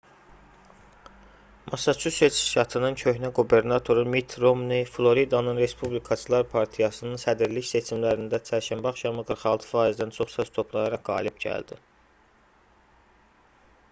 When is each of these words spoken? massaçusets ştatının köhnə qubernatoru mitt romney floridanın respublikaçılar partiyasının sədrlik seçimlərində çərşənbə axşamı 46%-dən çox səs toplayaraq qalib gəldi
massaçusets 1.73 2.39
ştatının 2.45 2.95
köhnə 3.01 3.29
qubernatoru 3.39 4.05
mitt 4.15 4.33
romney 4.45 4.81
floridanın 4.95 5.61
respublikaçılar 5.65 6.49
partiyasının 6.55 7.21
sədrlik 7.25 7.69
seçimlərində 7.75 8.41
çərşənbə 8.49 8.93
axşamı 8.93 9.27
46%-dən 9.33 10.15
çox 10.19 10.35
səs 10.39 10.53
toplayaraq 10.59 11.07
qalib 11.13 11.39
gəldi 11.47 11.79